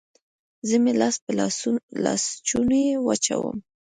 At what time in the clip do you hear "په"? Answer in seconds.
1.23-1.31